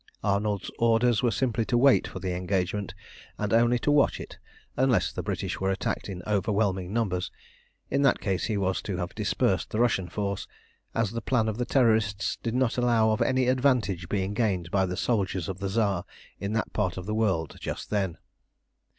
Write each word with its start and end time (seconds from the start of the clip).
Arnold's 0.23 0.71
orders 0.79 1.21
were 1.21 1.29
simply 1.29 1.63
to 1.65 1.77
wait 1.77 2.07
for 2.07 2.17
the 2.17 2.33
engagement, 2.33 2.95
and 3.37 3.53
only 3.53 3.77
to 3.77 3.91
watch 3.91 4.19
it, 4.19 4.39
unless 4.75 5.11
the 5.13 5.21
British 5.21 5.59
were 5.59 5.69
attacked 5.69 6.09
in 6.09 6.23
overwhelming 6.25 6.91
numbers. 6.91 7.29
In 7.91 8.01
that 8.01 8.19
case 8.19 8.45
he 8.45 8.57
was 8.57 8.81
to 8.81 8.97
have 8.97 9.13
dispersed 9.13 9.69
the 9.69 9.77
Russian 9.79 10.09
force, 10.09 10.47
as 10.95 11.11
the 11.11 11.21
plan 11.21 11.47
of 11.47 11.57
the 11.59 11.65
Terrorists 11.65 12.37
did 12.41 12.55
not 12.55 12.79
allow 12.79 13.11
of 13.11 13.21
any 13.21 13.45
advantage 13.47 14.09
being 14.09 14.33
gained 14.33 14.71
by 14.71 14.87
the 14.87 14.97
soldiers 14.97 15.47
of 15.47 15.59
the 15.59 15.69
Tsar 15.69 16.03
in 16.39 16.53
that 16.53 16.73
part 16.73 16.97
of 16.97 17.05
the 17.05 17.13
world 17.13 17.57
just 17.59 17.91
then. 17.91 18.17